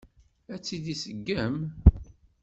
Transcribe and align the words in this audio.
Ad 0.53 0.59
tt-iseggem? 0.61 1.55